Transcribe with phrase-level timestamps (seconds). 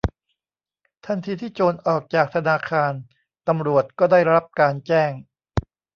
[1.05, 2.93] ทันทีที่โจรออกจากธนาคาร
[3.47, 5.11] ตำรวจก็ได้รับการแจ้ง